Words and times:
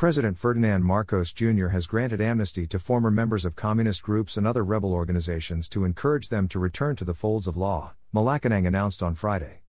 President 0.00 0.38
Ferdinand 0.38 0.82
Marcos 0.82 1.30
Jr. 1.30 1.66
has 1.66 1.86
granted 1.86 2.22
amnesty 2.22 2.66
to 2.66 2.78
former 2.78 3.10
members 3.10 3.44
of 3.44 3.54
communist 3.54 4.02
groups 4.02 4.38
and 4.38 4.46
other 4.46 4.64
rebel 4.64 4.94
organizations 4.94 5.68
to 5.68 5.84
encourage 5.84 6.30
them 6.30 6.48
to 6.48 6.58
return 6.58 6.96
to 6.96 7.04
the 7.04 7.12
folds 7.12 7.46
of 7.46 7.54
law, 7.54 7.92
Malacanang 8.14 8.66
announced 8.66 9.02
on 9.02 9.14
Friday. 9.14 9.60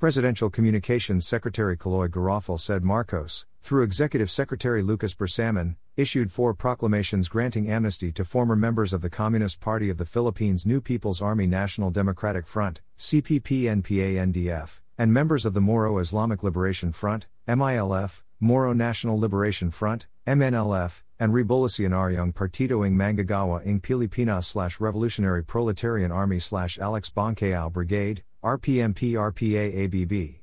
Presidential 0.00 0.50
Communications 0.50 1.24
Secretary 1.24 1.76
Cheloy 1.76 2.08
Garafil 2.08 2.58
said 2.58 2.82
Marcos, 2.82 3.46
through 3.62 3.84
Executive 3.84 4.28
Secretary 4.28 4.82
Lucas 4.82 5.14
Bersamin, 5.14 5.76
issued 5.96 6.32
four 6.32 6.52
proclamations 6.52 7.28
granting 7.28 7.70
amnesty 7.70 8.10
to 8.10 8.24
former 8.24 8.56
members 8.56 8.92
of 8.92 9.02
the 9.02 9.08
Communist 9.08 9.60
Party 9.60 9.88
of 9.88 9.98
the 9.98 10.04
Philippines 10.04 10.66
New 10.66 10.80
People's 10.80 11.22
Army 11.22 11.46
National 11.46 11.92
Democratic 11.92 12.48
Front, 12.48 12.80
CPP 12.98 13.62
NPA 13.82 14.32
NDF, 14.32 14.80
and 14.98 15.14
members 15.14 15.46
of 15.46 15.54
the 15.54 15.60
Moro 15.60 15.98
Islamic 15.98 16.42
Liberation 16.42 16.90
Front, 16.90 17.28
MILF, 17.46 18.24
Moro 18.40 18.74
National 18.74 19.18
Liberation 19.18 19.70
Front, 19.70 20.06
MNLF, 20.26 21.02
and 21.18 21.32
Revolucionaryong 21.32 22.34
Partido 22.34 22.86
ng 22.86 22.94
Manggagawa 22.94 23.64
ng 23.64 23.80
Pilipinas 23.80 24.44
slash 24.44 24.78
Revolutionary 24.78 25.42
Proletarian 25.42 26.12
Army 26.12 26.38
slash 26.38 26.78
Alex 26.78 27.08
Boncayao 27.08 27.72
Brigade, 27.72 28.22
RPMP 28.44 29.12
RPA 29.12 29.84
ABB. 29.84 30.40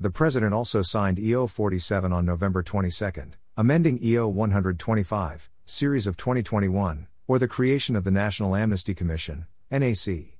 The 0.00 0.10
President 0.10 0.52
also 0.52 0.82
signed 0.82 1.18
EO 1.18 1.46
47 1.46 2.12
on 2.12 2.26
November 2.26 2.62
22, 2.62 3.30
amending 3.56 4.00
EO 4.02 4.28
125, 4.28 5.48
Series 5.64 6.06
of 6.06 6.16
2021, 6.16 7.06
or 7.28 7.38
the 7.38 7.48
creation 7.48 7.94
of 7.94 8.02
the 8.02 8.10
National 8.10 8.56
Amnesty 8.56 8.94
Commission, 8.94 9.46
NAC. 9.70 10.35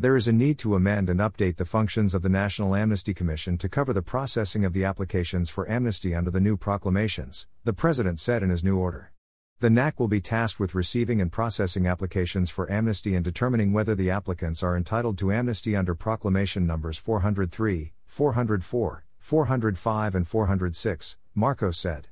There 0.00 0.16
is 0.16 0.28
a 0.28 0.32
need 0.32 0.58
to 0.60 0.76
amend 0.76 1.10
and 1.10 1.20
update 1.20 1.58
the 1.58 1.66
functions 1.66 2.14
of 2.14 2.22
the 2.22 2.30
National 2.30 2.74
Amnesty 2.74 3.12
Commission 3.12 3.58
to 3.58 3.68
cover 3.68 3.92
the 3.92 4.00
processing 4.00 4.64
of 4.64 4.72
the 4.72 4.82
applications 4.82 5.50
for 5.50 5.70
amnesty 5.70 6.14
under 6.14 6.30
the 6.30 6.40
new 6.40 6.56
proclamations, 6.56 7.46
the 7.64 7.74
President 7.74 8.18
said 8.18 8.42
in 8.42 8.48
his 8.48 8.64
new 8.64 8.78
order. 8.78 9.12
The 9.58 9.68
NAC 9.68 10.00
will 10.00 10.08
be 10.08 10.22
tasked 10.22 10.58
with 10.58 10.74
receiving 10.74 11.20
and 11.20 11.30
processing 11.30 11.86
applications 11.86 12.48
for 12.48 12.72
amnesty 12.72 13.14
and 13.14 13.22
determining 13.22 13.74
whether 13.74 13.94
the 13.94 14.08
applicants 14.08 14.62
are 14.62 14.74
entitled 14.74 15.18
to 15.18 15.32
amnesty 15.32 15.76
under 15.76 15.94
proclamation 15.94 16.66
numbers 16.66 16.96
403, 16.96 17.92
404, 18.06 19.04
405, 19.18 20.14
and 20.14 20.26
406, 20.26 21.18
Marcos 21.34 21.76
said. 21.76 22.08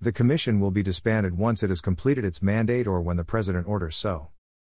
The 0.00 0.12
Commission 0.12 0.60
will 0.60 0.70
be 0.70 0.84
disbanded 0.84 1.36
once 1.36 1.64
it 1.64 1.70
has 1.70 1.80
completed 1.80 2.24
its 2.24 2.40
mandate 2.40 2.86
or 2.86 3.00
when 3.00 3.16
the 3.16 3.24
President 3.24 3.66
orders 3.66 3.96
so. 3.96 4.28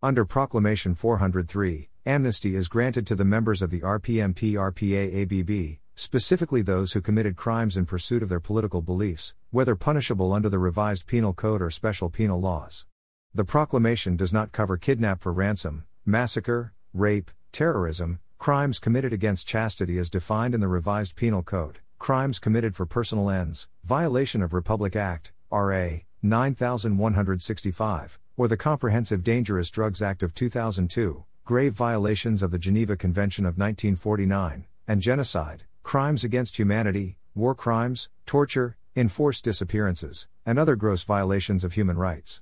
Under 0.02 0.26
Proclamation 0.26 0.96
403, 0.96 1.90
amnesty 2.06 2.56
is 2.56 2.68
granted 2.68 3.08
to 3.08 3.16
the 3.16 3.26
members 3.26 3.64
of 3.64 3.72
the 3.72 3.82
RPMP 3.82 4.54
RPA 4.54 5.24
ABB, 5.24 5.80
specifically 5.96 6.62
those 6.62 6.94
who 6.94 7.02
committed 7.02 7.36
crimes 7.36 7.76
in 7.76 7.86
pursuit 7.88 8.22
of 8.22 8.30
their 8.30 8.40
political 8.40 8.82
beliefs, 8.82 9.34
whether 9.50 9.76
punishable 9.76 10.32
under 10.32 10.48
the 10.48 10.60
revised 10.60 11.08
penal 11.08 11.34
code 11.34 11.64
or 11.64 11.72
special 11.72 12.10
penal 12.10 12.40
laws. 12.40 12.86
The 13.34 13.44
proclamation 13.44 14.16
does 14.16 14.32
not 14.32 14.52
cover 14.52 14.78
kidnap 14.78 15.22
for 15.22 15.34
ransom, 15.34 15.86
massacre, 16.06 16.74
rape, 16.94 17.32
terrorism, 17.52 18.20
crimes 18.38 18.78
committed 18.78 19.12
against 19.12 19.48
chastity 19.48 19.98
as 19.98 20.10
defined 20.10 20.54
in 20.54 20.62
the 20.62 20.68
revised 20.68 21.16
penal 21.16 21.42
code, 21.42 21.80
crimes 21.98 22.38
committed 22.38 22.76
for 22.76 22.86
personal 22.86 23.32
ends, 23.32 23.68
violation 23.84 24.44
of 24.44 24.54
Republic 24.54 24.96
Act, 24.96 25.34
RA 25.52 25.90
9165, 26.22 28.20
or 28.38 28.48
the 28.48 28.58
Comprehensive 28.58 29.24
Dangerous 29.24 29.72
Drugs 29.72 30.04
Act 30.04 30.22
of 30.22 30.36
2002, 30.36 31.26
grave 31.46 31.74
violations 31.74 32.42
of 32.42 32.50
the 32.50 32.58
Geneva 32.58 32.98
Convention 32.98 33.46
of 33.46 33.56
1949, 33.56 34.66
and 34.88 35.00
genocide, 35.00 35.64
crimes 35.84 36.24
against 36.24 36.58
humanity, 36.58 37.18
war 37.36 37.54
crimes, 37.54 38.10
torture, 38.26 38.78
enforced 38.96 39.44
disappearances, 39.44 40.28
and 40.44 40.58
other 40.58 40.76
gross 40.76 41.04
violations 41.04 41.64
of 41.64 41.74
human 41.74 42.00
rights. 42.00 42.42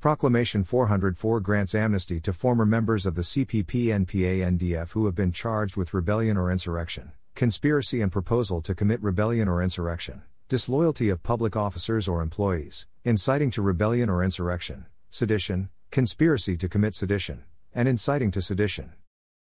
Proclamation 0.00 0.64
404 0.64 1.40
grants 1.40 1.74
amnesty 1.74 2.20
to 2.20 2.34
former 2.34 2.66
members 2.66 3.06
of 3.06 3.14
the 3.14 3.22
CPP 3.22 3.86
NPA 3.86 4.58
NDF 4.58 4.92
who 4.92 5.06
have 5.06 5.14
been 5.14 5.32
charged 5.32 5.78
with 5.78 5.94
rebellion 5.94 6.36
or 6.36 6.52
insurrection, 6.52 7.12
conspiracy 7.34 8.02
and 8.02 8.12
proposal 8.12 8.60
to 8.60 8.74
commit 8.74 9.02
rebellion 9.02 9.48
or 9.48 9.62
insurrection, 9.62 10.24
disloyalty 10.50 11.08
of 11.08 11.22
public 11.22 11.56
officers 11.56 12.06
or 12.06 12.20
employees, 12.20 12.86
inciting 13.02 13.50
to 13.50 13.62
rebellion 13.62 14.10
or 14.10 14.22
insurrection, 14.22 14.84
sedition, 15.08 15.70
conspiracy 15.90 16.58
to 16.58 16.68
commit 16.68 16.94
sedition, 16.94 17.44
and 17.74 17.88
inciting 17.88 18.30
to 18.30 18.42
sedition. 18.42 18.92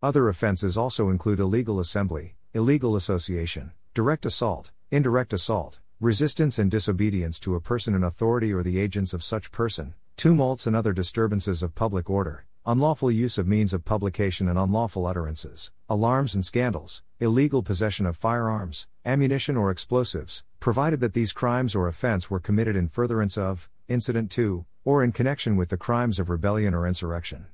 Other 0.03 0.29
offenses 0.29 0.77
also 0.77 1.09
include 1.09 1.41
illegal 1.41 1.81
assembly, 1.81 2.37
illegal 2.53 2.97
association, 2.97 3.73
direct 3.95 4.27
assault, 4.27 4.71
indirect 4.91 5.33
assault, 5.33 5.81
resistance 6.01 6.59
and 6.59 6.71
disobedience 6.71 7.41
to 7.41 7.55
a 7.55 7.61
person 7.61 7.95
in 7.95 8.05
authority 8.05 8.53
or 8.53 8.63
the 8.63 8.79
agents 8.79 9.15
of 9.15 9.23
such 9.23 9.51
person, 9.51 9.95
tumults 10.17 10.67
and 10.67 10.77
other 10.77 10.93
disturbances 10.93 11.63
of 11.63 11.75
public 11.75 12.11
order, 12.11 12.45
unlawful 12.67 13.11
use 13.11 13.39
of 13.39 13.47
means 13.47 13.73
of 13.73 13.85
publication 13.85 14.49
and 14.49 14.59
unlawful 14.59 15.07
utterances, 15.07 15.71
alarms 15.89 16.35
and 16.35 16.45
scandals, 16.45 17.03
illegal 17.21 17.63
possession 17.63 18.05
of 18.05 18.17
firearms, 18.17 18.87
ammunition 19.05 19.57
or 19.57 19.71
explosives, 19.71 20.45
provided 20.61 21.01
that 21.01 21.15
these 21.15 21.33
crimes 21.33 21.75
or 21.75 21.89
offense 21.89 22.31
were 22.31 22.41
committed 22.41 22.77
in 22.77 22.89
furtherance 22.89 23.39
of, 23.39 23.71
incident 23.89 24.31
to, 24.31 24.67
or 24.85 25.03
in 25.03 25.13
connection 25.13 25.57
with 25.57 25.71
the 25.71 25.77
crimes 25.77 26.19
of 26.19 26.29
rebellion 26.29 26.75
or 26.75 26.87
insurrection. 26.87 27.47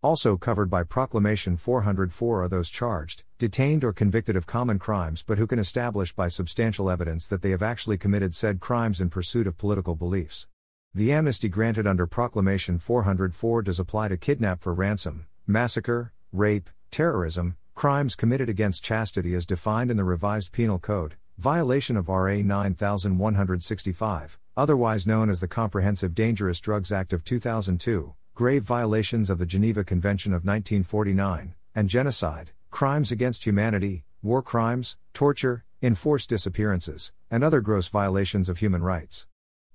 Also 0.00 0.36
covered 0.36 0.70
by 0.70 0.84
Proclamation 0.84 1.56
404 1.56 2.44
are 2.44 2.48
those 2.48 2.70
charged, 2.70 3.24
detained, 3.36 3.82
or 3.82 3.92
convicted 3.92 4.36
of 4.36 4.46
common 4.46 4.78
crimes 4.78 5.24
but 5.26 5.38
who 5.38 5.46
can 5.46 5.58
establish 5.58 6.12
by 6.12 6.28
substantial 6.28 6.88
evidence 6.88 7.26
that 7.26 7.42
they 7.42 7.50
have 7.50 7.64
actually 7.64 7.98
committed 7.98 8.32
said 8.32 8.60
crimes 8.60 9.00
in 9.00 9.10
pursuit 9.10 9.48
of 9.48 9.58
political 9.58 9.96
beliefs. 9.96 10.46
The 10.94 11.10
amnesty 11.10 11.48
granted 11.48 11.88
under 11.88 12.06
Proclamation 12.06 12.78
404 12.78 13.62
does 13.62 13.80
apply 13.80 14.06
to 14.06 14.16
kidnap 14.16 14.62
for 14.62 14.72
ransom, 14.72 15.26
massacre, 15.48 16.12
rape, 16.32 16.70
terrorism, 16.92 17.56
crimes 17.74 18.14
committed 18.14 18.48
against 18.48 18.84
chastity 18.84 19.34
as 19.34 19.46
defined 19.46 19.90
in 19.90 19.96
the 19.96 20.04
revised 20.04 20.52
Penal 20.52 20.78
Code, 20.78 21.16
violation 21.38 21.96
of 21.96 22.08
RA 22.08 22.36
9165, 22.36 24.38
otherwise 24.56 25.08
known 25.08 25.28
as 25.28 25.40
the 25.40 25.48
Comprehensive 25.48 26.14
Dangerous 26.14 26.60
Drugs 26.60 26.92
Act 26.92 27.12
of 27.12 27.24
2002 27.24 28.14
grave 28.38 28.62
violations 28.62 29.30
of 29.30 29.38
the 29.38 29.44
Geneva 29.44 29.82
Convention 29.82 30.30
of 30.30 30.44
1949, 30.44 31.56
and 31.74 31.88
genocide, 31.88 32.52
crimes 32.70 33.10
against 33.10 33.44
humanity, 33.44 34.04
war 34.22 34.42
crimes, 34.42 34.96
torture, 35.12 35.64
enforced 35.82 36.30
disappearances, 36.30 37.12
and 37.32 37.42
other 37.42 37.60
gross 37.60 37.88
violations 37.88 38.48
of 38.48 38.58
human 38.58 38.80
rights. 38.80 39.26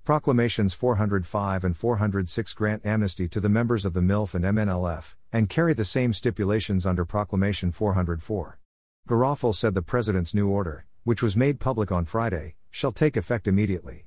Proclamations 0.02 0.72
405 0.72 1.62
and 1.62 1.76
406 1.76 2.54
grant 2.54 2.86
amnesty 2.86 3.28
to 3.28 3.38
the 3.38 3.50
members 3.50 3.84
of 3.84 3.92
the 3.92 4.00
MILF 4.00 4.34
and 4.34 4.46
MNLF, 4.46 5.14
and 5.30 5.50
carry 5.50 5.74
the 5.74 5.84
same 5.84 6.14
stipulations 6.14 6.86
under 6.86 7.04
Proclamation 7.04 7.70
404. 7.70 8.58
Garafil 9.06 9.54
said 9.54 9.74
the 9.74 9.82
President's 9.82 10.32
new 10.32 10.48
order, 10.48 10.86
which 11.02 11.22
was 11.22 11.36
made 11.36 11.60
public 11.60 11.92
on 11.92 12.06
Friday, 12.06 12.54
shall 12.70 12.92
take 12.92 13.18
effect 13.18 13.46
immediately. 13.46 14.06